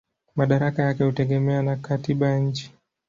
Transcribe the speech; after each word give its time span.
Madaraka 0.35 0.83
yake 0.83 1.03
hutegemea 1.03 1.61
na 1.61 1.75
katiba 1.75 2.29
ya 2.29 2.39
nchi. 2.39 2.73